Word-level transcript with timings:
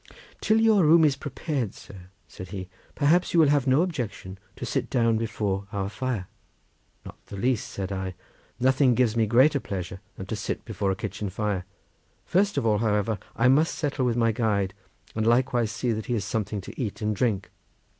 "Till 0.41 0.59
your 0.59 0.83
room 0.83 1.05
is 1.05 1.15
prepared, 1.15 1.75
sir," 1.75 2.09
said 2.27 2.47
he, 2.47 2.69
"perhaps 2.95 3.35
you 3.35 3.39
will 3.39 3.49
have 3.49 3.67
no 3.67 3.83
objection 3.83 4.39
to 4.55 4.65
sit 4.65 4.89
down 4.89 5.15
before 5.19 5.67
our 5.71 5.89
fire?" 5.89 6.27
"Not 7.05 7.19
in 7.29 7.35
the 7.35 7.41
least," 7.43 7.69
said 7.69 7.91
I; 7.91 8.15
"nothing 8.59 8.95
gives 8.95 9.15
me 9.15 9.27
greater 9.27 9.59
pleasure 9.59 10.01
than 10.17 10.25
to 10.25 10.35
sit 10.35 10.65
before 10.65 10.89
a 10.89 10.95
kitchen 10.95 11.29
fire. 11.29 11.65
First 12.25 12.57
of 12.57 12.65
all, 12.65 12.79
however, 12.79 13.19
I 13.35 13.47
must 13.47 13.75
settle 13.75 14.03
with 14.07 14.17
my 14.17 14.31
guide, 14.31 14.73
and 15.15 15.27
likewise 15.27 15.71
see 15.71 15.91
that 15.91 16.07
he 16.07 16.13
has 16.13 16.25
something 16.25 16.61
to 16.61 16.81
eat 16.81 17.03
and 17.03 17.15
drink." 17.15 17.51